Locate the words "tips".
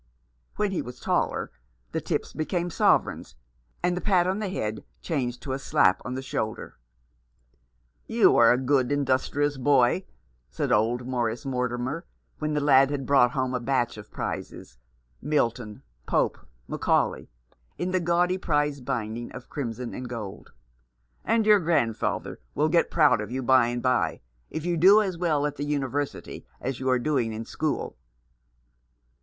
2.01-2.33